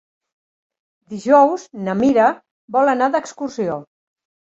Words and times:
Dijous 1.15 1.67
na 1.89 1.97
Mira 2.01 2.33
vol 2.79 2.93
anar 2.97 3.15
d'excursió. 3.19 3.81